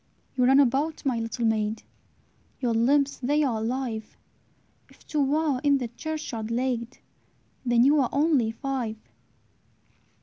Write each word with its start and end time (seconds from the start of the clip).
"You 0.35 0.45
run 0.45 0.59
about, 0.59 1.05
my 1.05 1.19
little 1.19 1.45
maid, 1.45 1.83
Your 2.59 2.73
limbs 2.73 3.19
they 3.19 3.43
are 3.43 3.59
alive; 3.59 4.17
If 4.89 5.05
two 5.05 5.35
are 5.35 5.61
in 5.63 5.77
the 5.77 5.89
churchyard 5.89 6.49
laid, 6.49 6.97
Then 7.63 7.83
ye 7.83 7.91
are 7.91 8.09
only 8.11 8.49
five." 8.49 8.97